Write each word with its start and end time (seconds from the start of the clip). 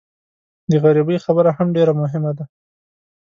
د 0.69 0.71
غریبۍ 0.83 1.17
خبره 1.25 1.49
هم 1.57 1.67
ډېره 1.75 1.93
مهمه 2.01 2.31
ده. 2.37 2.45